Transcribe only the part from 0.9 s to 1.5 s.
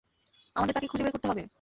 খুঁজে বের করতে হবে।